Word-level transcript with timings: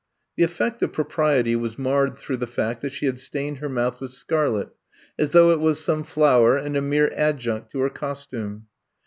The 0.35 0.43
effect 0.43 0.81
of 0.81 0.93
propriety 0.93 1.55
was 1.55 1.77
marred 1.77 2.17
through 2.17 2.37
the 2.37 2.47
fact 2.47 2.81
that 2.81 2.91
she 2.91 3.05
had 3.05 3.19
stained 3.19 3.59
her 3.59 3.69
mouth 3.69 4.01
with 4.01 4.09
scarlet, 4.09 4.69
as 5.19 5.29
though 5.29 5.51
it 5.51 5.59
was 5.59 5.79
some 5.79 6.01
flower 6.03 6.57
and 6.57 6.75
a 6.75 6.81
mere 6.81 7.11
adjunct 7.15 7.69
to 7.73 7.81
her 7.81 7.89
costume. 7.91 8.65